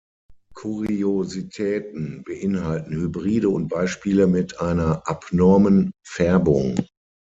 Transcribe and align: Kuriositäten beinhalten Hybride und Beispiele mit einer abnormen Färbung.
Kuriositäten 0.55 2.23
beinhalten 2.25 2.93
Hybride 2.99 3.49
und 3.49 3.67
Beispiele 3.67 4.25
mit 4.25 4.59
einer 4.59 5.03
abnormen 5.07 5.91
Färbung. 6.03 6.75